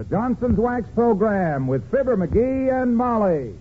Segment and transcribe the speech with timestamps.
[0.00, 3.52] the Johnson's Wax program with Fibber McGee and Molly.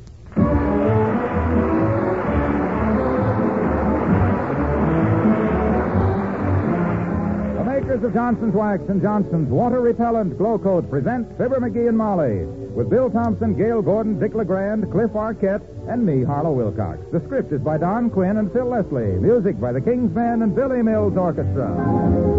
[7.58, 11.98] The makers of Johnson's Wax and Johnson's Water Repellent Glow Coat present Fibber McGee and
[11.98, 17.00] Molly with Bill Thompson, Gale Gordon, Dick LeGrand, Cliff Arquette, and me, Harlow Wilcox.
[17.12, 19.20] The script is by Don Quinn and Phil Leslie.
[19.20, 22.39] Music by the King's Men and Billy Mills Orchestra.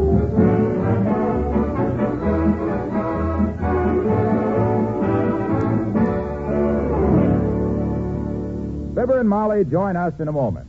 [9.00, 10.68] Fibber and Molly join us in a moment.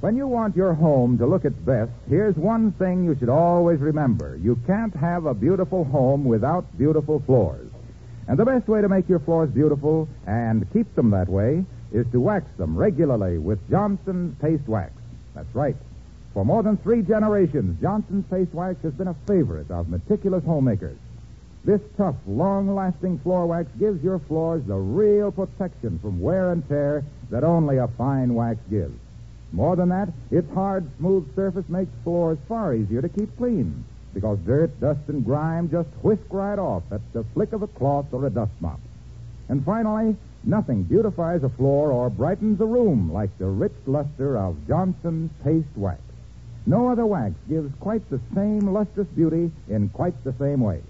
[0.00, 3.80] When you want your home to look its best, here's one thing you should always
[3.80, 4.38] remember.
[4.42, 7.68] You can't have a beautiful home without beautiful floors.
[8.28, 12.06] And the best way to make your floors beautiful and keep them that way is
[12.12, 14.94] to wax them regularly with Johnson's Paste Wax.
[15.34, 15.76] That's right.
[16.32, 20.96] For more than three generations, Johnson's Paste Wax has been a favorite of meticulous homemakers.
[21.68, 27.04] This tough, long-lasting floor wax gives your floors the real protection from wear and tear
[27.28, 28.98] that only a fine wax gives.
[29.52, 33.84] More than that, its hard, smooth surface makes floors far easier to keep clean
[34.14, 38.06] because dirt, dust, and grime just whisk right off at the flick of a cloth
[38.12, 38.80] or a dust mop.
[39.50, 44.66] And finally, nothing beautifies a floor or brightens a room like the rich luster of
[44.66, 46.00] Johnson's Paste Wax.
[46.64, 50.80] No other wax gives quite the same lustrous beauty in quite the same way.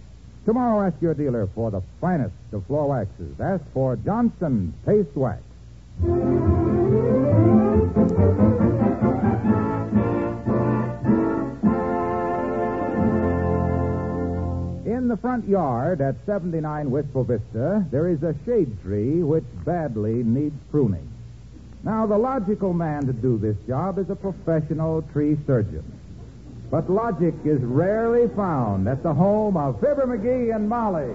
[0.48, 3.38] Tomorrow, ask your dealer for the finest of floor waxes.
[3.38, 5.42] Ask for Johnson's Paste Wax.
[14.86, 20.22] In the front yard at 79 Wistful Vista, there is a shade tree which badly
[20.22, 21.06] needs pruning.
[21.84, 25.97] Now, the logical man to do this job is a professional tree surgeon.
[26.70, 31.08] But logic is rarely found at the home of Fibber McGee and Molly.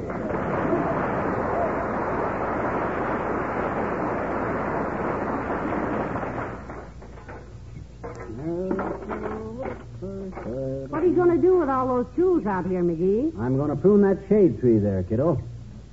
[10.90, 13.38] What are you going to do with all those tools out here, McGee?
[13.40, 15.40] I'm going to prune that shade tree there, kiddo.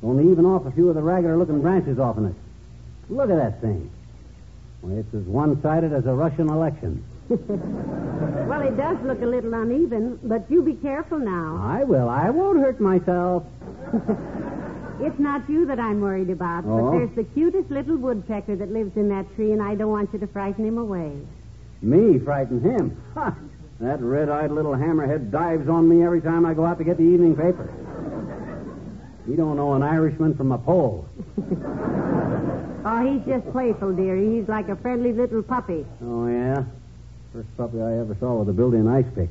[0.03, 2.35] Only even off a few of the raggeder looking branches off in it.
[3.11, 3.91] Look at that thing.
[4.81, 7.05] Well, it's as one sided as a Russian election.
[8.51, 11.59] Well, it does look a little uneven, but you be careful now.
[11.65, 12.09] I will.
[12.09, 13.45] I won't hurt myself.
[15.03, 16.91] It's not you that I'm worried about, Oh?
[16.91, 20.13] but there's the cutest little woodpecker that lives in that tree, and I don't want
[20.13, 21.13] you to frighten him away.
[21.81, 23.01] Me frighten him.
[23.15, 23.35] Ha!
[23.81, 26.99] That red eyed little hammerhead dives on me every time I go out to get
[26.99, 27.73] the evening paper.
[29.27, 31.07] He don't know an Irishman from a Pole.
[32.83, 34.39] Oh, he's just playful, dearie.
[34.39, 35.85] He's like a friendly little puppy.
[36.03, 36.65] Oh, yeah?
[37.33, 39.31] First puppy I ever saw with a built in ice pick.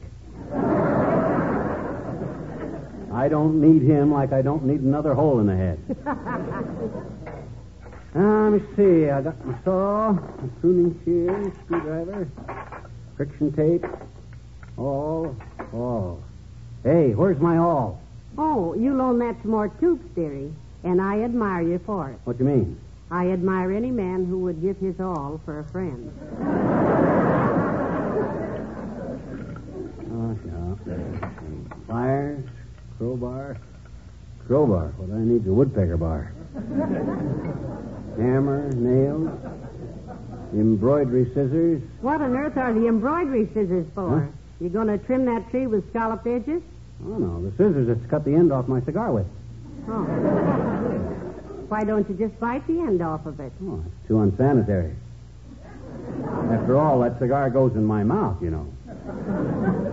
[3.11, 5.79] I don't need him like I don't need another hole in the head.
[6.05, 6.17] Now,
[8.15, 9.09] ah, let me see.
[9.09, 12.29] I got my saw, a pruning shears, screwdriver,
[13.17, 13.85] friction tape,
[14.77, 15.35] awl,
[15.73, 16.23] awl.
[16.83, 17.99] Hey, where's my awl?
[18.37, 20.53] Oh, you loan that to Mort Toops, dearie,
[20.85, 22.19] and I admire you for it.
[22.23, 22.79] What do you mean?
[23.11, 26.13] I admire any man who would give his all for a friend.
[30.11, 31.69] Oh, yeah.
[31.89, 32.45] Pliers,
[32.99, 33.57] crowbar.
[34.45, 34.93] Crowbar.
[34.97, 36.31] What I need is a woodpecker bar.
[38.17, 39.31] Hammer, nails,
[40.53, 41.81] embroidery scissors.
[42.01, 44.19] What on earth are the embroidery scissors for?
[44.19, 44.27] Huh?
[44.59, 46.61] You going to trim that tree with scalloped edges?
[47.03, 49.25] Oh, no, the scissors that's cut the end off my cigar with.
[49.87, 50.03] Oh.
[51.69, 53.51] Why don't you just bite the end off of it?
[53.63, 54.95] Oh, it's too unsanitary.
[56.51, 58.67] After all, that cigar goes in my mouth, you know.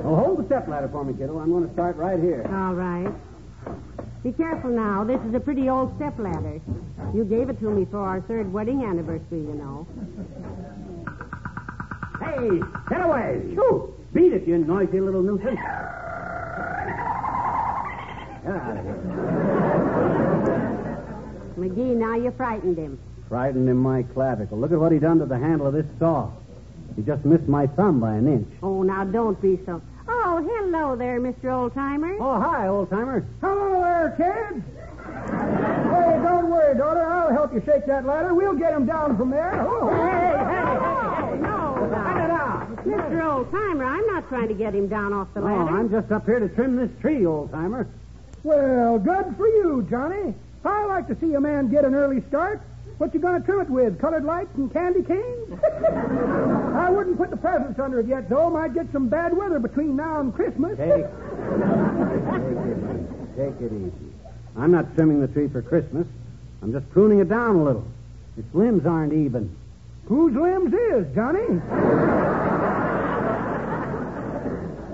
[0.06, 1.36] Well, hold the step ladder for me, kiddo.
[1.40, 2.48] I'm going to start right here.
[2.54, 3.12] All right.
[4.22, 5.02] Be careful now.
[5.02, 6.60] This is a pretty old step ladder.
[7.12, 9.84] You gave it to me for our third wedding anniversary, you know.
[12.20, 13.50] Hey, get away!
[13.56, 13.94] Shoo!
[14.14, 15.58] Beat it, you noisy little nuisance.
[15.58, 15.66] Get
[18.54, 19.02] out of here.
[21.59, 23.00] McGee, now you frightened him.
[23.28, 24.56] Frightened him my clavicle.
[24.56, 26.30] Look at what he done to the handle of this saw.
[26.94, 28.48] He just missed my thumb by an inch.
[28.62, 29.82] Oh, now don't be so.
[30.28, 31.44] Oh, hello there, Mr.
[31.44, 32.16] Oldtimer.
[32.18, 33.24] Oh, hi, old timer.
[33.40, 34.64] Hello there, kids.
[35.06, 37.06] Hey, don't worry, daughter.
[37.06, 38.34] I'll help you shake that ladder.
[38.34, 39.54] We'll get him down from there.
[39.64, 41.88] Oh, Hey, hey, oh, no.
[41.94, 42.76] Cut it out.
[42.84, 43.22] Mr.
[43.22, 45.76] Oldtimer, I'm not trying to get him down off the Oh, ladder.
[45.76, 47.86] I'm just up here to trim this tree, old timer.
[48.42, 50.34] Well, good for you, Johnny.
[50.64, 52.60] I like to see a man get an early start.
[52.98, 54.01] What you gonna trim it with?
[54.01, 55.60] Colored lights and candy canes?
[56.75, 58.48] I wouldn't put the presents under it yet, though.
[58.48, 60.78] Might get some bad weather between now and Christmas.
[60.78, 61.13] Take, take it
[62.57, 63.07] easy.
[63.37, 64.13] Take it easy.
[64.57, 66.07] I'm not trimming the tree for Christmas.
[66.63, 67.87] I'm just pruning it down a little.
[68.39, 69.54] Its limbs aren't even.
[70.07, 71.47] Whose limbs is, Johnny?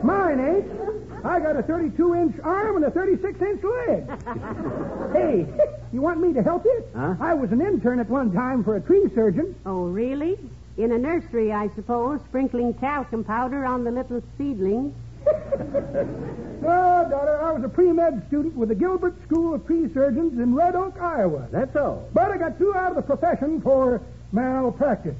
[0.03, 0.82] Mine ain't.
[1.25, 4.07] I got a 32 inch arm and a 36 inch leg.
[5.13, 5.47] hey,
[5.93, 6.85] you want me to help you?
[6.97, 7.15] Huh?
[7.21, 9.55] I was an intern at one time for a tree surgeon.
[9.65, 10.39] Oh, really?
[10.79, 14.95] In a nursery, I suppose, sprinkling talcum powder on the little seedlings.
[16.63, 20.39] No, oh, daughter, I was a pre-med student with the Gilbert School of Tree Surgeons
[20.39, 21.49] in Red Oak, Iowa.
[21.51, 22.09] That's all.
[22.13, 25.17] But I got threw out of the profession for malpractice.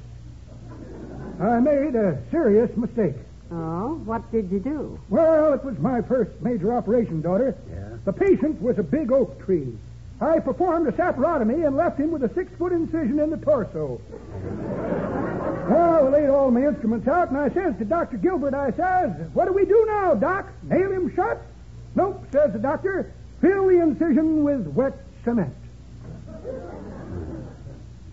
[1.41, 3.15] I made a serious mistake.
[3.55, 4.99] Oh, what did you do?
[5.09, 7.55] Well, it was my first major operation, daughter.
[7.69, 7.97] Yeah.
[8.05, 9.77] The patient was a big oak tree.
[10.19, 14.01] I performed a saporotomy and left him with a six-foot incision in the torso.
[15.63, 18.17] Well, I laid all my instruments out, and I says to Dr.
[18.17, 20.49] Gilbert, I says, what do we do now, Doc?
[20.63, 21.41] Nail him shut?
[21.95, 23.13] Nope, says the doctor.
[23.39, 25.55] Fill the incision with wet cement.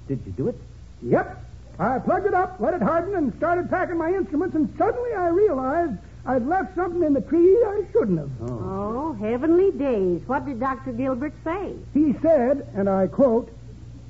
[0.07, 0.61] Did you do it?
[1.03, 1.45] Yep.
[1.81, 5.29] I plugged it up, let it harden, and started packing my instruments, and suddenly I
[5.29, 5.95] realized
[6.27, 8.31] I'd left something in the tree I shouldn't have.
[8.43, 10.21] Oh, oh heavenly days.
[10.27, 10.93] What did Dr.
[10.93, 11.73] Gilbert say?
[11.95, 13.49] He said, and I quote,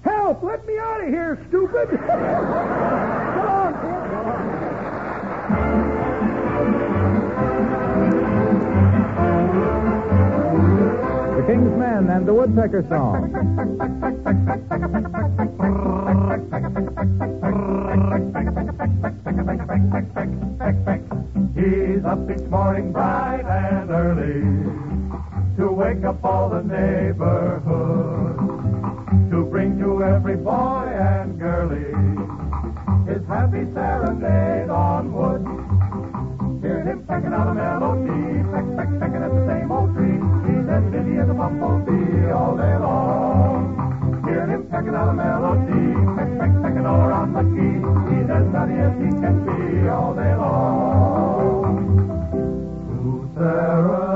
[0.03, 0.43] Help!
[0.43, 1.91] Let me out of here, stupid!
[2.07, 2.11] Come
[3.47, 4.01] on, kid.
[11.37, 13.31] The King's Men and the Woodpecker Song.
[21.57, 24.43] He's up each morning bright and early
[25.57, 28.39] to wake up all the neighborhood,
[29.31, 31.91] to bring to every boy and girlie
[33.13, 35.43] his happy serenade on wood.
[36.63, 40.21] Hear him pecking out a melody, peck, peck, pecking at the same old tree.
[40.47, 44.23] He's as busy as a bumblebee all day long.
[44.25, 46.00] Hear him pecking out a melody,
[46.97, 47.79] around the key.
[48.11, 51.31] He's as nutty as he can be all day long.
[53.35, 54.10] Serenade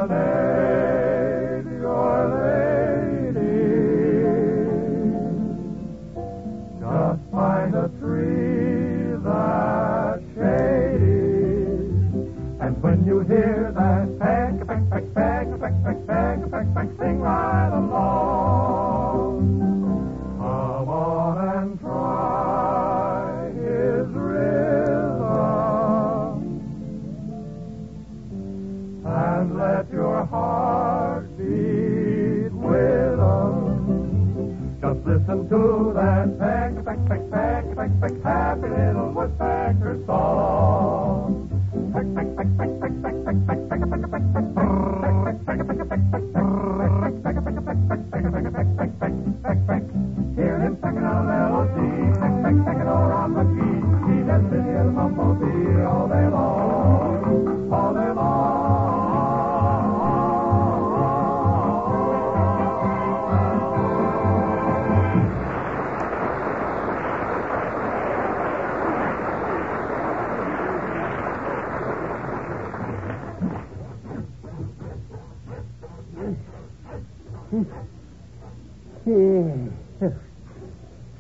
[79.07, 80.09] Yeah.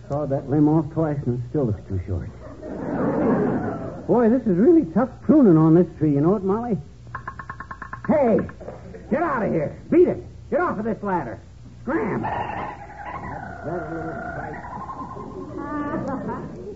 [0.08, 2.28] Sawed that limb off twice and it still looks too short.
[4.06, 6.12] Boy, this is really tough pruning on this tree.
[6.12, 6.76] You know it, Molly?
[8.06, 8.38] Hey,
[9.10, 9.80] get out of here.
[9.90, 10.22] Beat it.
[10.50, 11.40] Get off of this ladder.
[11.82, 12.24] Scram.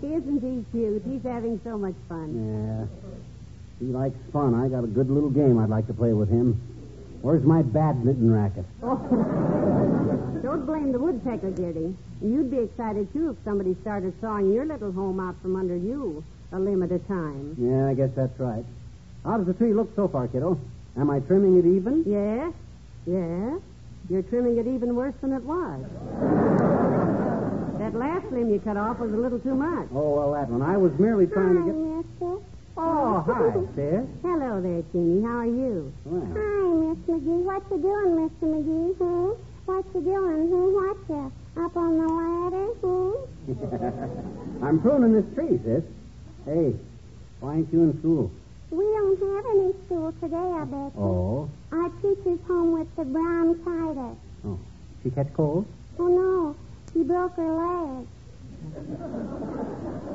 [0.03, 1.03] Isn't he cute?
[1.05, 2.33] He's having so much fun.
[2.33, 2.87] Yeah.
[3.79, 4.55] He likes fun.
[4.55, 6.61] I got a good little game I'd like to play with him.
[7.23, 8.65] Where's my badminton racket?
[8.81, 11.97] Don't blame the woodpecker, Gertie.
[12.23, 16.25] You'd be excited, too, if somebody started sawing your little home out from under you
[16.53, 17.57] a limb at a time.
[17.59, 18.65] Yeah, I guess that's right.
[19.25, 20.59] How does the tree look so far, kiddo?
[20.97, 22.05] Am I trimming it even?
[22.07, 22.53] Yes?
[23.07, 23.61] Yes?
[24.09, 25.85] You're trimming it even worse than it was.
[27.79, 29.89] that last limb you cut off was a little too much.
[29.95, 30.63] Oh, well, that one.
[30.63, 31.75] I was merely trying to get.
[31.75, 32.58] mister.
[32.81, 34.07] Oh, hi, sis.
[34.23, 35.21] Hello there, Teeny.
[35.27, 35.93] How are you?
[36.05, 37.43] Well, Hi, Miss McGee.
[37.43, 38.47] What you doing, Mr.
[38.47, 38.95] McGee?
[38.95, 39.35] Hmm?
[39.67, 40.47] What you doing?
[40.47, 40.71] Hmm?
[40.79, 41.33] What you?
[41.65, 42.69] Up on the ladder?
[42.79, 44.65] Hmm?
[44.65, 45.83] I'm pruning this tree, sis.
[46.45, 46.77] Hey,
[47.41, 48.31] why ain't you in school?
[48.71, 51.03] We don't have any school today, I bet you.
[51.03, 51.51] Oh.
[51.73, 54.19] Our teacher's home with the bronchitis.
[54.47, 54.59] Oh.
[55.03, 55.67] She catch cold?
[55.99, 56.55] Oh, no.
[56.93, 58.07] She broke her leg.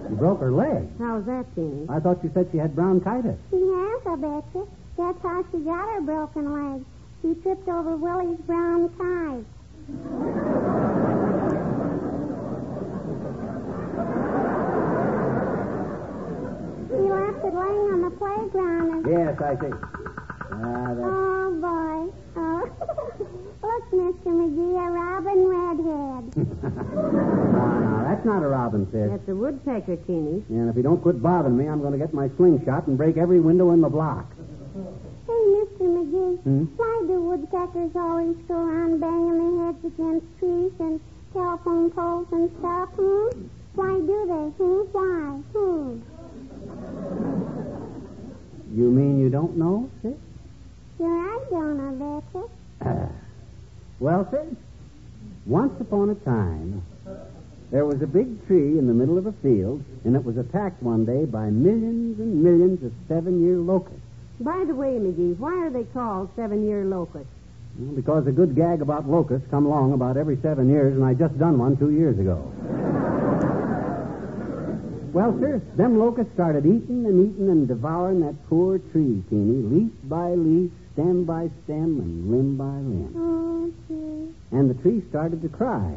[0.07, 0.89] She broke her leg.
[0.99, 1.85] How's that, Teeny?
[1.89, 3.37] I thought you said she had bronchitis.
[3.49, 4.67] She has, I bet you.
[4.97, 6.85] That's how she got her broken leg.
[7.21, 9.43] She tripped over Willie's brown tie.
[16.89, 18.91] He left it laying on the playground.
[18.91, 19.05] And...
[19.07, 19.73] Yes, I see.
[20.51, 21.09] Ah, that's...
[21.09, 22.11] Oh, boy.
[22.35, 22.69] Oh.
[23.63, 24.29] Look, Mr.
[24.29, 27.39] McGee, a robin redhead.
[28.23, 29.09] That's not a robin, sis.
[29.11, 30.45] That's a woodpecker, Teeny.
[30.47, 33.17] And if you don't quit bothering me, I'm going to get my slingshot and break
[33.17, 34.31] every window in the block.
[35.27, 35.81] Hey, Mr.
[35.81, 36.63] McGee, Hmm?
[36.77, 41.01] why do woodpeckers always go around banging their heads against trees and
[41.33, 43.27] telephone poles and stuff, hmm?
[43.75, 44.87] Why do they, hmm?
[44.93, 45.41] Why?
[45.51, 45.99] Hmm.
[48.79, 50.13] You mean you don't know, sis?
[50.97, 51.91] Sure, I don't, I
[52.87, 53.09] betcha.
[53.99, 54.55] Well, sis,
[55.45, 56.81] once upon a time,
[57.73, 60.81] there was a big tree in the middle of a field, and it was attacked
[60.83, 63.99] one day by millions and millions of seven-year locusts.
[64.39, 67.33] By the way, McGee, why are they called seven-year locusts?
[67.79, 71.15] Well, Because a good gag about locusts come along about every seven years, and I
[71.15, 72.37] just done one two years ago.
[75.13, 79.91] well, sir, them locusts started eating and eating and devouring that poor tree, Teeny, leaf
[80.03, 83.13] by leaf, stem by stem, and limb by limb.
[83.17, 84.31] Oh, gee.
[84.55, 85.95] And the tree started to cry,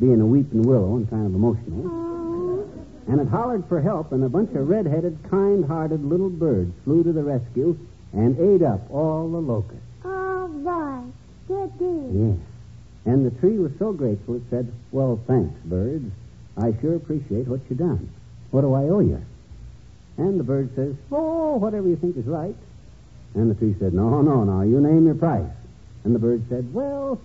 [0.00, 1.82] being a weeping willow and kind of emotional.
[1.86, 2.68] Oh.
[3.06, 7.12] And it hollered for help, and a bunch of red-headed, kind-hearted little birds flew to
[7.12, 7.78] the rescue
[8.12, 9.82] and ate up all the locusts.
[10.04, 11.04] All right.
[11.46, 12.20] Good deed.
[12.20, 13.12] Yeah.
[13.12, 16.10] And the tree was so grateful it said, Well, thanks, birds.
[16.56, 18.10] I sure appreciate what you done.
[18.50, 19.22] What do I owe you?
[20.16, 22.56] And the bird says, Oh, whatever you think is right.
[23.34, 25.50] And the tree said, No, no, no, you name your price.
[26.04, 27.20] And the bird said, Well,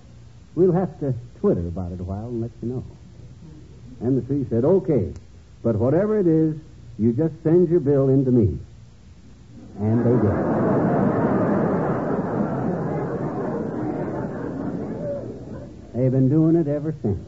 [0.56, 2.84] we'll have to twitter about it a while and let you know.
[4.02, 5.12] And the tree said, Okay,
[5.64, 6.56] but whatever it is,
[6.98, 8.58] you just send your bill in to me.
[9.80, 10.80] And they did.
[15.96, 17.20] They've been doing it ever since.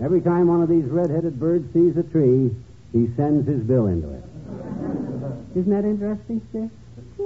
[0.00, 2.54] Every time one of these red-headed birds sees a tree,
[2.92, 4.24] he sends his bill into it.
[5.56, 6.70] Isn't that interesting, sis?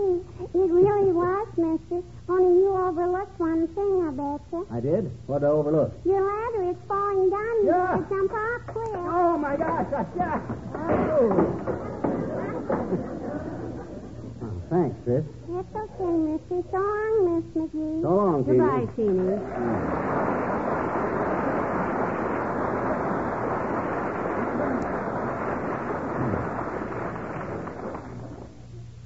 [0.03, 2.03] It really was, mister.
[2.29, 4.65] Only you overlooked one thing, I betcha.
[4.71, 5.11] I did?
[5.27, 5.93] What did I overlook?
[6.05, 7.55] Your ladder is falling down.
[7.63, 7.87] You Yeah.
[7.87, 8.95] have to jump off quick.
[8.95, 9.87] Oh, my gosh.
[10.17, 10.41] Yeah.
[10.75, 11.31] Oh.
[14.43, 15.25] oh, thanks, sis.
[15.49, 16.63] It's okay, mister.
[16.71, 18.03] So long, Miss McGee.
[18.03, 18.59] So long, Teeny.
[18.59, 19.39] Goodbye, Teeny.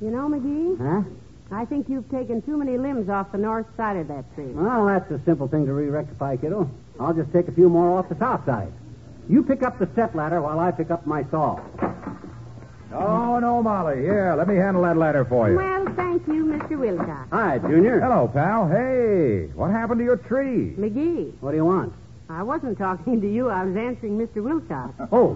[0.01, 1.03] You know, McGee, Huh?
[1.51, 4.47] I think you've taken too many limbs off the north side of that tree.
[4.47, 6.69] Well, that's a simple thing to re-rectify, kiddo.
[6.99, 8.73] I'll just take a few more off the south side.
[9.29, 11.61] You pick up the step ladder while I pick up my saw.
[12.93, 14.01] Oh, no, Molly.
[14.01, 15.57] Here, let me handle that ladder for you.
[15.57, 16.79] Well, thank you, Mr.
[16.79, 17.29] Wilcox.
[17.31, 18.01] Hi, Junior.
[18.01, 18.69] Hello, pal.
[18.69, 20.75] Hey, what happened to your tree?
[20.79, 21.93] McGee, What do you want?
[22.29, 23.49] I wasn't talking to you.
[23.49, 24.43] I was answering Mr.
[24.43, 24.93] Wilcox.
[25.13, 25.35] Oh.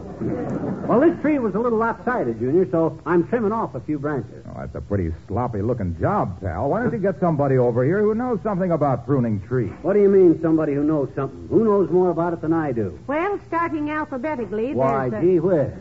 [0.88, 4.44] Well, this tree was a little lopsided, Junior, so I'm trimming off a few branches.
[4.48, 6.68] Oh, that's a pretty sloppy looking job, pal.
[6.70, 9.72] Why don't you get somebody over here who knows something about pruning trees?
[9.82, 11.46] What do you mean, somebody who knows something?
[11.48, 12.98] Who knows more about it than I do?
[13.06, 15.26] Well, starting alphabetically, Why, there's a...
[15.26, 15.72] gee whiz.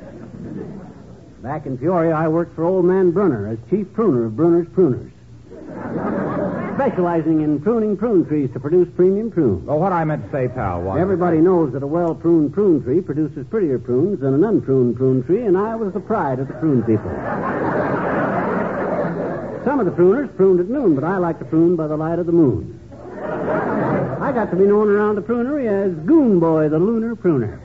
[1.42, 5.12] Back in Peoria, I worked for old man Brunner as chief pruner of Brunner's Pruners.
[6.80, 9.68] Specializing in pruning prune trees to produce premium prunes.
[9.68, 10.98] Well, what I meant to say, pal, was.
[10.98, 15.22] Everybody knows that a well pruned prune tree produces prettier prunes than an unpruned prune
[15.26, 17.12] tree, and I was the pride of the prune people.
[19.66, 22.18] Some of the pruners pruned at noon, but I like to prune by the light
[22.18, 22.80] of the moon.
[24.22, 27.60] I got to be known around the prunery as Goon Boy, the lunar pruner.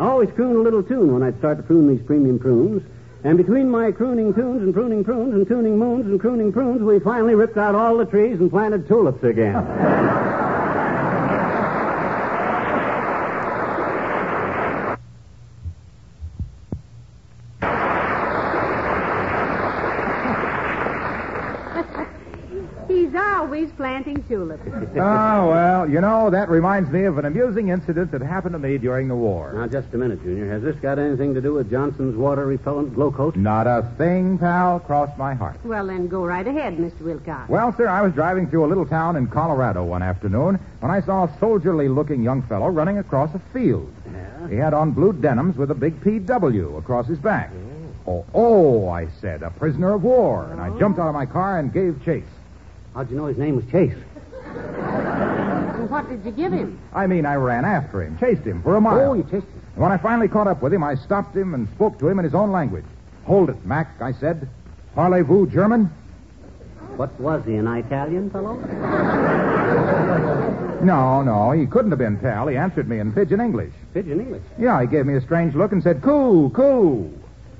[0.00, 2.82] I always croon a little tune when I'd start to prune these premium prunes.
[3.26, 7.00] And between my crooning tunes and pruning prunes and tuning moons and crooning prunes, we
[7.00, 9.54] finally ripped out all the trees and planted tulips again.
[22.86, 23.10] He's
[24.16, 24.96] always planting tulips.
[24.96, 28.58] Oh, ah, well, you know, that reminds me of an amusing incident that happened to
[28.58, 29.52] me during the war.
[29.52, 30.50] Now, just a minute, Junior.
[30.50, 33.36] Has this got anything to do with Johnson's water repellent glow coat?
[33.36, 35.58] Not a thing, pal, crossed my heart.
[35.64, 37.00] Well, then go right ahead, Mr.
[37.02, 37.48] Wilcox.
[37.48, 41.00] Well, sir, I was driving through a little town in Colorado one afternoon when I
[41.02, 43.92] saw a soldierly looking young fellow running across a field.
[44.10, 44.48] Yeah?
[44.48, 47.50] He had on blue denims with a big PW across his back.
[48.06, 48.24] Oh.
[48.34, 50.48] oh, oh, I said, a prisoner of war.
[50.50, 50.78] And I oh.
[50.78, 52.24] jumped out of my car and gave chase.
[52.96, 53.92] How'd you know his name was Chase?
[54.46, 56.80] And what did you give him?
[56.94, 59.10] I mean, I ran after him, chased him for a mile.
[59.10, 59.62] Oh, you chased him.
[59.74, 62.18] And when I finally caught up with him, I stopped him and spoke to him
[62.18, 62.86] in his own language.
[63.26, 64.48] Hold it, Mac, I said.
[64.94, 65.90] Parlez-vous German?
[66.96, 68.54] What was he, an Italian fellow?
[70.82, 72.48] No, no, he couldn't have been Tal.
[72.48, 73.74] He answered me in pidgin English.
[73.92, 74.42] Pigeon English.
[74.58, 77.12] Yeah, he gave me a strange look and said, coo, coo.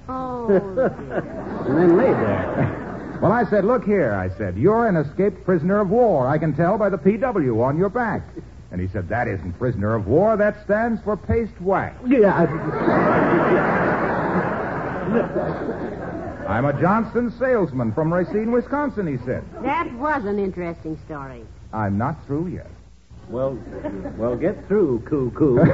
[0.08, 0.48] Oh,
[1.68, 2.82] And then laid there.
[3.20, 6.28] Well, I said, look here, I said, you're an escaped prisoner of war.
[6.28, 8.22] I can tell by the PW on your back.
[8.70, 10.36] And he said, that isn't prisoner of war.
[10.36, 11.96] That stands for paste wax.
[12.06, 12.46] Yeah.
[16.48, 19.44] I'm a Johnson salesman from Racine, Wisconsin, he said.
[19.62, 21.44] that was an interesting story.
[21.72, 22.70] I'm not through yet.
[23.28, 23.58] Well,
[24.16, 25.58] well, get through, coo coo.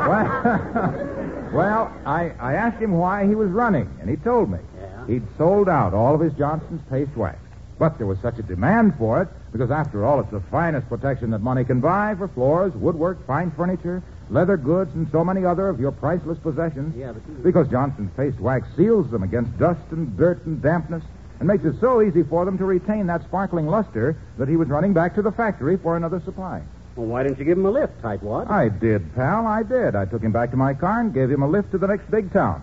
[0.00, 1.06] Well,
[1.52, 4.58] well I, I asked him why he was running, and he told me.
[4.80, 5.06] Yeah?
[5.06, 7.38] He'd sold out all of his Johnson's paste wax.
[7.78, 11.30] But there was such a demand for it, because after all, it's the finest protection
[11.30, 15.68] that money can buy for floors, woodwork, fine furniture, leather goods, and so many other
[15.68, 16.94] of your priceless possessions.
[16.96, 21.02] Yeah, but Because Johnson's paste wax seals them against dust and dirt and dampness,
[21.38, 24.68] and makes it so easy for them to retain that sparkling luster that he was
[24.68, 26.62] running back to the factory for another supply.
[26.96, 28.50] Well, why didn't you give him a lift, tightwad?
[28.50, 29.46] I did, pal.
[29.46, 29.94] I did.
[29.94, 32.10] I took him back to my car and gave him a lift to the next
[32.10, 32.62] big town.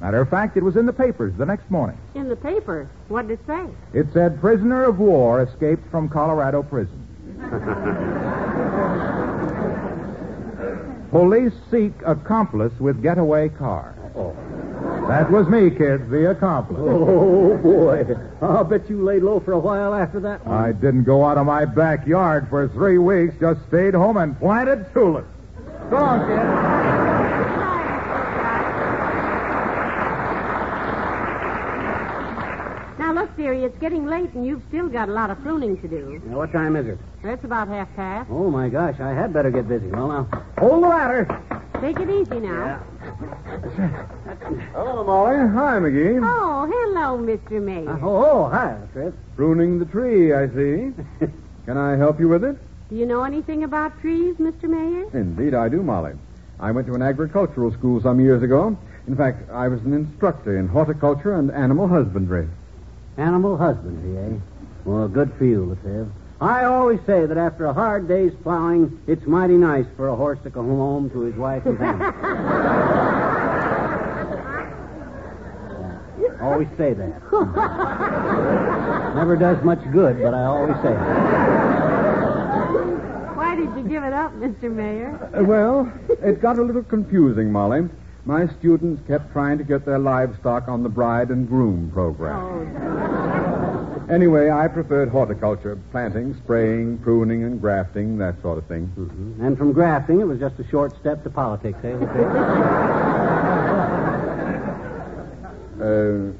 [0.00, 1.96] Matter of fact, it was in the papers the next morning.
[2.14, 3.64] In the paper, what did it say?
[3.92, 7.00] It said, prisoner of war escaped from Colorado prison.
[11.10, 13.94] Police seek accomplice with getaway car.
[14.16, 14.34] Oh.
[15.08, 16.78] That was me, kids, the accomplice.
[16.80, 18.04] Oh, boy.
[18.40, 20.56] I'll bet you laid low for a while after that one.
[20.56, 24.86] I didn't go out of my backyard for three weeks, just stayed home and planted
[24.92, 25.28] tulips.
[25.90, 26.36] So on, kid.
[32.98, 35.88] Now, look, dearie, it's getting late and you've still got a lot of pruning to
[35.88, 36.22] do.
[36.24, 36.98] Now, what time is it?
[37.22, 38.30] It's about half past.
[38.30, 39.88] Oh, my gosh, I had better get busy.
[39.88, 41.28] Well, now, hold the ladder.
[41.82, 42.82] Take it easy now.
[44.72, 45.36] Hello, Molly.
[45.36, 46.20] Hi, McGee.
[46.22, 47.62] Oh, hello, Mr.
[47.62, 47.88] Mayor.
[47.90, 49.14] Uh, oh, oh, hi, Fred.
[49.36, 50.92] Pruning the tree, I see.
[51.66, 52.56] Can I help you with it?
[52.90, 54.64] Do you know anything about trees, Mr.
[54.64, 55.06] Mayor?
[55.18, 56.12] Indeed, I do, Molly.
[56.60, 58.76] I went to an agricultural school some years ago.
[59.06, 62.48] In fact, I was an instructor in horticulture and animal husbandry.
[63.16, 64.38] Animal husbandry, eh?
[64.84, 66.06] Well, good for you, La Trivia.
[66.40, 70.38] I always say that after a hard day's plowing, it's mighty nice for a horse
[70.44, 72.06] to come home to his wife and family.
[76.16, 77.22] Yeah, always say that.
[79.16, 80.98] Never does much good, but I always say it.
[83.36, 84.70] Why did you give it up, Mr.
[84.72, 85.18] Mayor?
[85.36, 85.92] Uh, well,
[86.22, 87.88] it got a little confusing, Molly.
[88.26, 92.36] My students kept trying to get their livestock on the bride and groom program.
[92.36, 93.73] Oh,
[94.10, 98.92] Anyway, I preferred horticulture, planting, spraying, pruning, and grafting, that sort of thing.
[99.40, 101.92] And from grafting, it was just a short step to politics, eh,
[105.80, 106.30] Uh,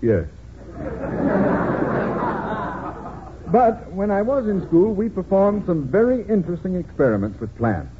[0.00, 0.24] yes.
[3.52, 7.92] but when I was in school, we performed some very interesting experiments with plants,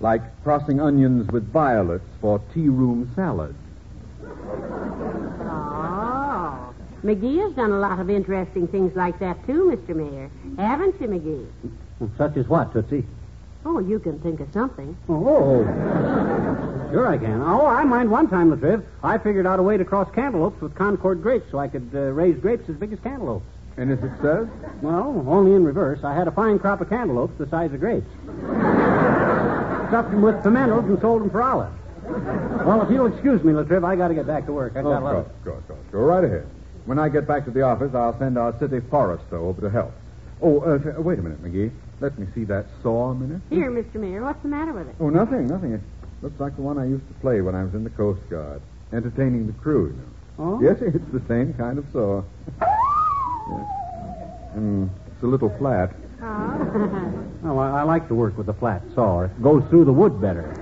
[0.00, 3.56] like crossing onions with violets for tea room salads.
[5.40, 6.74] oh.
[7.04, 9.94] McGee has done a lot of interesting things like that, too, Mr.
[9.94, 10.30] Mayor.
[10.56, 11.46] Haven't you, McGee?
[12.16, 13.06] Such as what, Tootsie?
[13.64, 14.96] Oh, you can think of something.
[15.08, 15.64] Oh.
[16.90, 17.42] Sure I can.
[17.42, 18.84] Oh, I mind one time, La Trivia.
[19.02, 21.98] I figured out a way to cross cantaloupes with Concord grapes so I could uh,
[22.12, 23.44] raise grapes as big as cantaloupes.
[23.76, 24.46] Any success?
[24.82, 26.00] Well, only in reverse.
[26.02, 28.06] I had a fine crop of cantaloupes the size of grapes.
[29.88, 31.74] Stuffed them with pimentals and sold them for olives.
[32.66, 34.72] Well, if you'll excuse me, La Trivia, I got to get back to work.
[34.76, 35.44] I got a lot Oh, of...
[35.44, 35.76] go, go, go.
[35.92, 36.46] Go right ahead.
[36.88, 39.92] When I get back to the office, I'll send our city forester over to help.
[40.40, 41.70] Oh, uh, wait a minute, McGee.
[42.00, 43.42] Let me see that saw a minute.
[43.50, 43.96] Here, Mr.
[43.96, 44.94] Mayor, what's the matter with it?
[44.98, 45.74] Oh, nothing, nothing.
[45.74, 45.82] It
[46.22, 48.62] looks like the one I used to play when I was in the Coast Guard,
[48.94, 50.08] entertaining the crew, you know.
[50.38, 50.62] Oh?
[50.62, 52.22] Yes, it's the same kind of saw.
[52.58, 53.66] Yes.
[54.56, 55.94] Mm, it's a little flat.
[56.22, 57.24] Oh.
[57.44, 59.24] Oh, I, I like to work with a flat saw.
[59.24, 60.54] It goes through the wood better.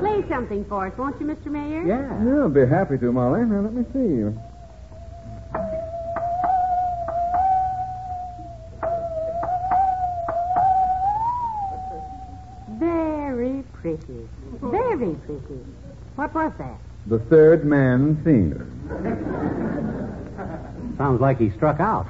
[0.00, 1.46] Play something for us, won't you, Mr.
[1.46, 1.86] Mayor?
[1.86, 2.24] Yeah.
[2.24, 3.44] Yeah, I'll be happy to, Molly.
[3.44, 4.47] Now, let me see.
[14.06, 14.58] Very pretty.
[14.60, 15.64] Very pretty.
[16.16, 16.78] What was that?
[17.06, 18.54] The third man theme.
[20.98, 22.06] Sounds like he struck out.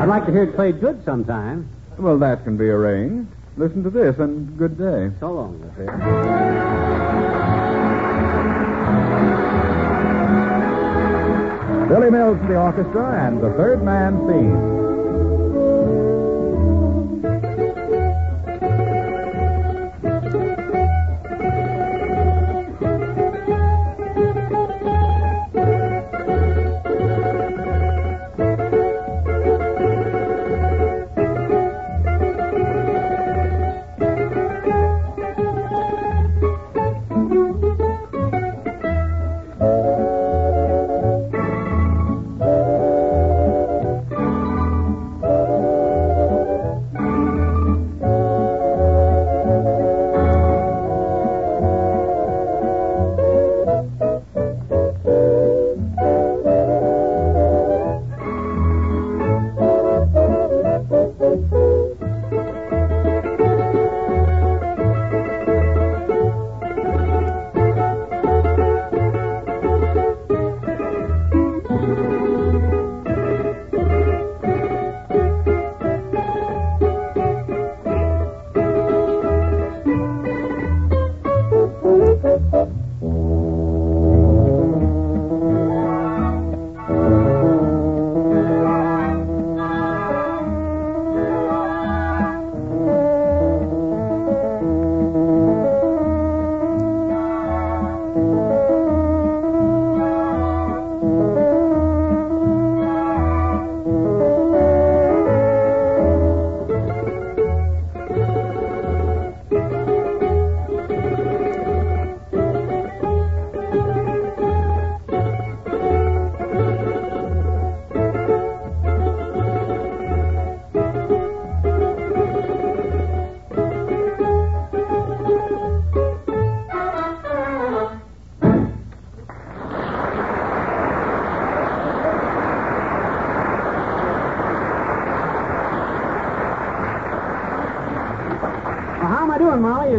[0.00, 1.68] I'd like to hear it played good sometime.
[1.98, 3.30] Well, that can be arranged.
[3.56, 5.10] Listen to this, and good day.
[5.18, 5.96] So long, La Trivia.
[11.88, 14.75] Billy Mills to the orchestra and the third man theme.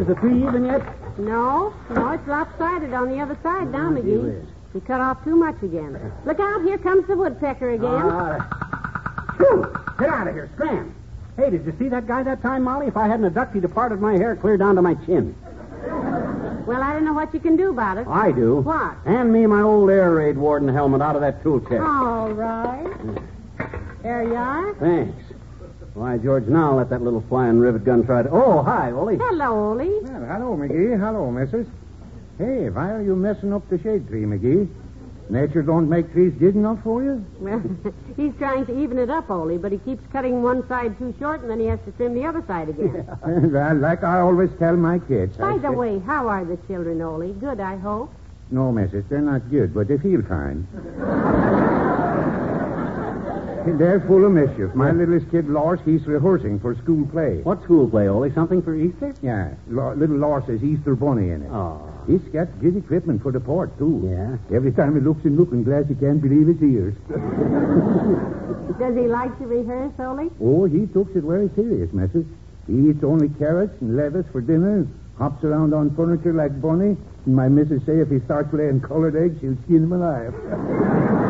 [0.07, 0.81] The tree even yet?
[1.19, 4.23] No, no, it's lopsided on the other side now, Oh, gee McGee.
[4.23, 4.83] whiz.
[4.85, 5.99] Cut off too much again.
[6.25, 8.43] Look out, here comes the woodpecker again.
[9.37, 9.65] Phew!
[9.97, 10.93] Get out of here, scram.
[11.35, 12.85] Hey, did you see that guy that time, Molly?
[12.87, 15.35] If I hadn't a ducked, he'd have parted my hair clear down to my chin.
[16.67, 18.05] well, I don't know what you can do about it.
[18.07, 18.57] I do.
[18.57, 18.97] What?
[19.05, 21.81] Hand me my old air raid warden helmet out of that tool chest.
[21.81, 22.93] All right.
[24.03, 24.73] There you are.
[24.75, 25.26] Thanks.
[25.97, 28.29] Why, George, now let that little flying rivet gun try to.
[28.29, 29.17] Oh, hi, Ollie.
[29.17, 29.99] Hello, Ole.
[30.03, 30.99] Well, hello, McGee.
[30.99, 31.65] Hello, missus.
[32.37, 34.69] Hey, why are you messing up the shade tree, McGee?
[35.31, 37.25] Nature don't make trees big enough for you?
[37.39, 37.63] Well,
[38.15, 41.41] he's trying to even it up, Ole, but he keeps cutting one side too short,
[41.41, 43.03] and then he has to trim the other side again.
[43.51, 45.35] well, like I always tell my kids.
[45.39, 47.33] I By the say- way, how are the children, Ole?
[47.33, 48.13] Good, I hope.
[48.51, 50.67] No, missus, they're not good, but they feel fine.
[53.73, 54.73] they're full of mischief.
[54.75, 57.41] My littlest kid, Lars, he's rehearsing for school play.
[57.43, 58.31] What school play, Ollie?
[58.33, 59.13] Something for Easter?
[59.21, 61.49] Yeah, Lo- little Lars has Easter Bunny in it.
[61.51, 61.81] Oh.
[62.07, 64.01] He's got good equipment for the part, too.
[64.05, 64.55] Yeah?
[64.55, 66.95] Every time he looks in looking glass, he can't believe his ears.
[68.79, 70.29] Does he like to rehearse, Ole?
[70.41, 72.25] Oh, he takes it very serious, missus.
[72.67, 77.35] He eats only carrots and lettuce for dinner, hops around on furniture like Bunny, and
[77.35, 80.33] my missus say if he starts laying colored eggs, she'll skin him alive.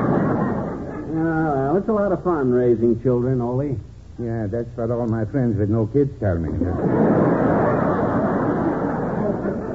[1.38, 3.78] Yeah, well, it's a lot of fun raising children, Ollie.
[4.17, 6.50] yeah, that's what all my friends with no kids tell me.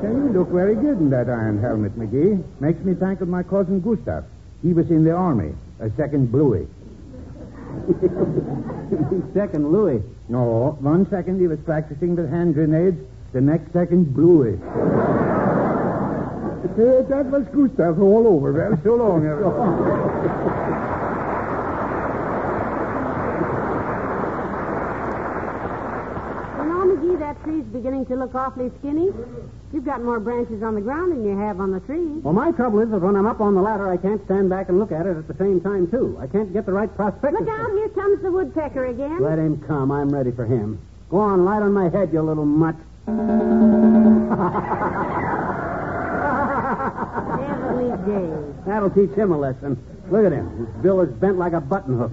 [0.03, 2.43] You look very good in that iron helmet, McGee.
[2.61, 4.25] Makes me think of my cousin Gustav.
[4.63, 6.67] He was in the army, a second bluey.
[9.35, 10.03] Second Louis.
[10.29, 12.99] No, one second he was practicing with hand grenades,
[13.33, 14.59] the next second bluey.
[16.73, 18.51] Uh, that was Gustav all over.
[18.53, 19.23] Well, so long.
[26.59, 29.11] You know, McGee, that tree's beginning to look awfully skinny.
[29.73, 32.21] You've got more branches on the ground than you have on the tree.
[32.23, 34.69] Well, my trouble is that when I'm up on the ladder, I can't stand back
[34.69, 36.17] and look at it at the same time, too.
[36.21, 37.41] I can't get the right perspective.
[37.41, 39.21] Look out, here comes the woodpecker again.
[39.21, 39.91] Let him come.
[39.91, 40.79] I'm ready for him.
[41.11, 42.77] Go on, light on my head, you little mutt.
[47.43, 48.55] Heavenly days.
[48.67, 49.83] That'll teach him a lesson.
[50.11, 50.67] Look at him.
[50.67, 52.13] His bill is bent like a button hook.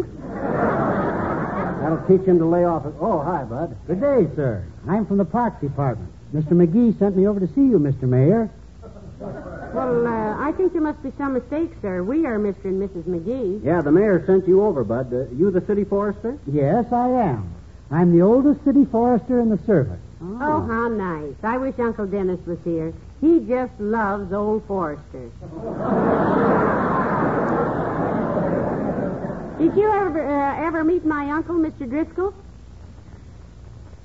[1.89, 2.83] That'll teach him to lay off.
[2.99, 3.75] Oh, hi, Bud.
[3.87, 4.63] Good day, sir.
[4.87, 6.11] I'm from the Parks Department.
[6.35, 6.49] Mr.
[6.49, 8.03] McGee sent me over to see you, Mr.
[8.03, 8.51] Mayor.
[9.19, 12.03] Well, uh, I think there must be some mistake, sir.
[12.03, 12.65] We are Mr.
[12.65, 13.05] and Mrs.
[13.05, 13.65] McGee.
[13.65, 15.11] Yeah, the mayor sent you over, Bud.
[15.11, 16.37] Uh, you the city forester?
[16.45, 17.55] Yes, I am.
[17.89, 19.99] I'm the oldest city forester in the service.
[20.21, 21.33] Oh, how nice.
[21.41, 22.93] I wish Uncle Dennis was here.
[23.19, 25.31] He just loves old Foresters.
[29.59, 31.87] Did you ever uh, ever meet my uncle, Mr.
[31.89, 32.33] Driscoll?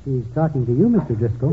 [0.04, 1.16] She's talking to you, Mr.
[1.16, 1.52] Driscoll.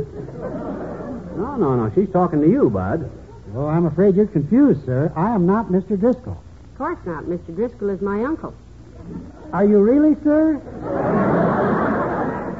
[1.38, 1.92] No, no, no.
[1.94, 3.10] She's talking to you, Bud.
[3.56, 5.14] Oh, I'm afraid you're confused, sir.
[5.16, 6.00] I am not Mr.
[6.00, 6.42] Driscoll.
[6.72, 7.26] Of course not.
[7.26, 7.56] Mr.
[7.56, 8.56] Driscoll is my uncle.
[9.54, 10.56] Are you really, sir?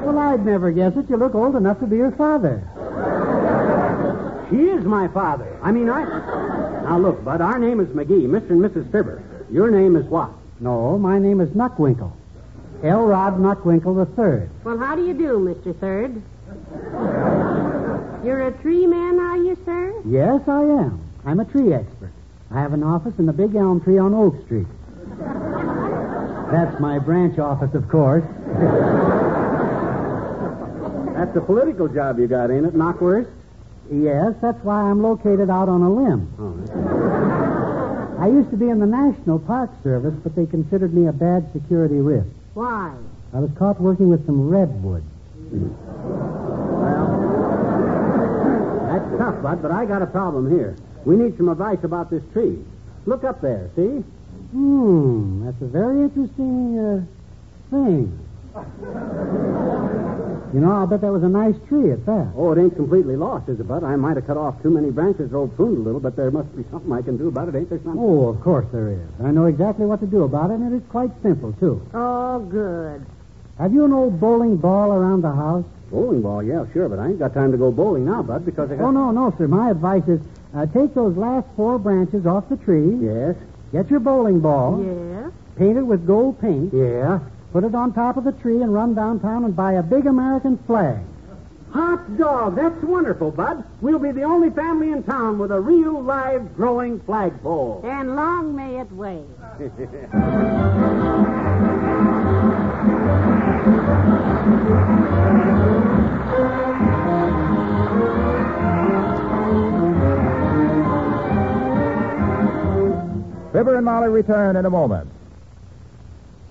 [0.06, 1.10] Well, I'd never guess it.
[1.10, 2.62] You look old enough to be her father.
[4.52, 5.58] She is my father.
[5.64, 6.04] I mean, I.
[6.84, 8.52] Now, look, Bud, our name is McGee, Mr.
[8.52, 8.92] and Mrs.
[8.92, 9.24] Fibber.
[9.50, 10.30] Your name is what?
[10.62, 12.12] No, my name is Nuckwinkle.
[12.84, 14.48] Elrod Nuckwinkle III.
[14.64, 15.76] Well, how do you do, Mr.
[15.80, 16.22] Third?
[18.24, 19.92] You're a tree man, are you, sir?
[20.06, 21.02] Yes, I am.
[21.26, 22.12] I'm a tree expert.
[22.52, 24.68] I have an office in the big elm tree on Oak Street.
[26.52, 28.24] That's my branch office, of course.
[31.16, 33.32] That's a political job you got, ain't it, Knockwurst?
[33.92, 36.32] Yes, that's why I'm located out on a limb.
[36.40, 37.01] Oh,
[38.22, 41.52] I used to be in the National Park Service, but they considered me a bad
[41.54, 42.28] security risk.
[42.54, 42.94] Why?
[43.34, 45.04] I was caught working with some redwood.
[45.52, 47.32] Well
[48.92, 50.76] that's tough, Bud, but I got a problem here.
[51.04, 52.60] We need some advice about this tree.
[53.08, 54.04] Look up there, see?
[54.52, 57.02] Hmm, that's a very interesting uh,
[57.72, 58.20] thing.
[60.54, 62.34] You know, I'll bet that was a nice tree at that.
[62.36, 63.86] Oh, it ain't completely lost, is it, Bud?
[63.86, 66.54] I might have cut off too many branches or pruned a little, but there must
[66.58, 67.96] be something I can do about it, ain't there, son?
[67.98, 69.00] Oh, of course there is.
[69.24, 71.82] I know exactly what to do about it, and it's quite simple, too.
[71.94, 73.06] Oh, good.
[73.60, 75.64] Have you an old bowling ball around the house?
[75.90, 78.70] Bowling ball, yeah, sure, but I ain't got time to go bowling now, Bud, because
[78.72, 78.84] I got...
[78.86, 79.48] Oh, no, no, sir.
[79.48, 80.20] My advice is
[80.54, 83.36] uh, take those last four branches off the tree, Yes,
[83.72, 85.32] get your bowling ball, Yes.
[85.56, 87.20] paint it with gold paint, yeah.
[87.52, 90.58] Put it on top of the tree, and run downtown and buy a big American
[90.66, 91.00] flag.
[91.72, 93.64] Hot dog, that's wonderful, Bud.
[93.80, 97.82] We'll be the only family in town with a real, live, growing flagpole.
[97.86, 99.26] And long may it wave.
[113.54, 115.10] Fibber and Molly return in a moment.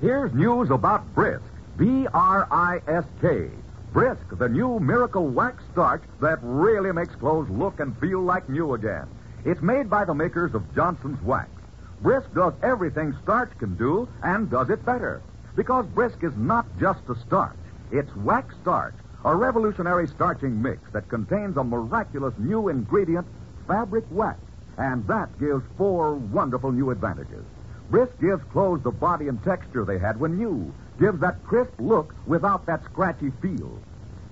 [0.00, 1.44] Here's news about Brisk.
[1.76, 3.50] B R I S K.
[3.92, 8.72] Brisk, the new miracle wax starch that really makes clothes look and feel like new
[8.72, 9.06] again.
[9.44, 11.50] It's made by the makers of Johnson's Wax.
[12.00, 15.20] Brisk does everything starch can do and does it better.
[15.54, 17.58] Because Brisk is not just a starch,
[17.90, 18.94] it's wax starch,
[19.26, 23.26] a revolutionary starching mix that contains a miraculous new ingredient,
[23.66, 24.40] fabric wax.
[24.78, 27.44] And that gives four wonderful new advantages.
[27.90, 32.14] Brisk gives clothes the body and texture they had when new, gives that crisp look
[32.26, 33.80] without that scratchy feel.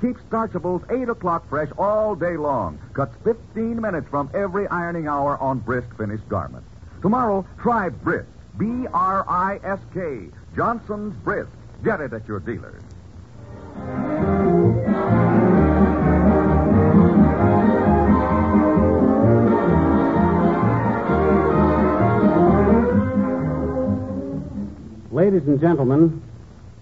[0.00, 2.78] Keeps starchables 8 o'clock fresh all day long.
[2.92, 6.68] Cuts 15 minutes from every ironing hour on Brisk finished garments.
[7.02, 8.28] Tomorrow, try Brisk.
[8.56, 10.28] B R I S K.
[10.56, 11.50] Johnson's Brisk.
[11.84, 12.80] Get it at your dealer.
[25.28, 26.22] Ladies and gentlemen,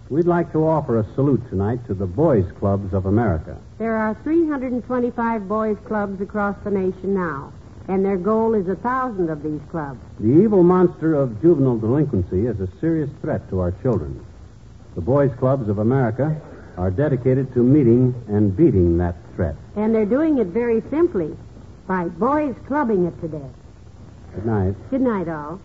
[0.09, 3.59] we'd like to offer a salute tonight to the Boys Clubs of America.
[3.79, 7.53] There are 325 boys' clubs across the nation now,
[7.89, 9.99] and their goal is a thousand of these clubs.
[10.21, 14.25] The evil monster of juvenile delinquency is a serious threat to our children.
[14.95, 16.41] The Boys Clubs of America
[16.77, 19.57] are dedicated to meeting and beating that threat.
[19.75, 21.37] And they're doing it very simply
[21.89, 23.51] by boys clubbing it to death.
[24.37, 24.77] Good night.
[24.91, 25.61] Good night, all.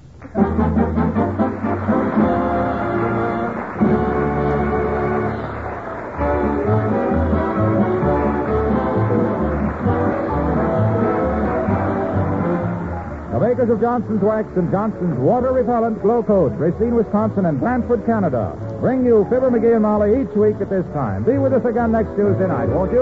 [13.52, 18.56] Makers of Johnson's Wax and Johnson's Water Repellent Glow Coat, Racine, Wisconsin, and Brantford, Canada,
[18.80, 21.26] bring you Fibber McGee and Molly each week at this time.
[21.26, 23.02] Be with us again next Tuesday night, won't you?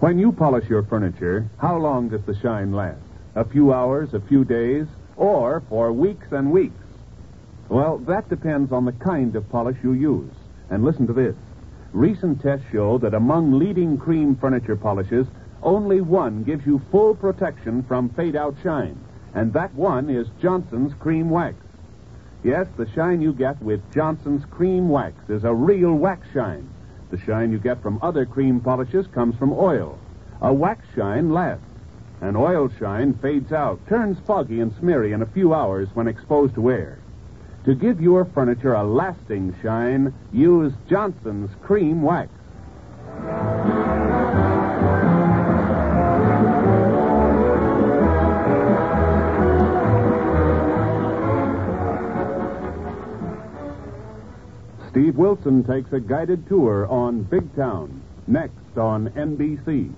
[0.00, 3.02] When you polish your furniture, how long does the shine last?
[3.34, 4.86] A few hours, a few days,
[5.18, 6.82] or for weeks and weeks?
[7.68, 10.32] Well, that depends on the kind of polish you use.
[10.70, 11.36] And listen to this.
[11.92, 15.26] Recent tests show that among leading cream furniture polishes,
[15.62, 18.98] only one gives you full protection from fade out shine.
[19.34, 21.56] And that one is Johnson's Cream Wax.
[22.44, 26.68] Yes, the shine you get with Johnson's Cream Wax is a real wax shine.
[27.10, 29.98] The shine you get from other cream polishes comes from oil.
[30.40, 31.64] A wax shine lasts.
[32.20, 36.54] An oil shine fades out, turns foggy and smeary in a few hours when exposed
[36.54, 36.98] to air.
[37.64, 42.30] To give your furniture a lasting shine, use Johnson's Cream Wax.
[55.08, 59.90] Steve Wilson takes a guided tour on Big Town, next on NBC.